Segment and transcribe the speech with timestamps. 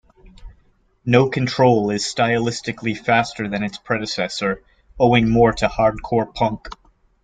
[1.05, 4.63] "No Control" is stylistically faster than its predecessor,
[4.99, 6.69] owing more to hardcore punk.